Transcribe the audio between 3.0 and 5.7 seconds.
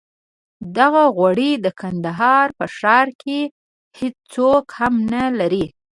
کې هېڅوک هم نه لري.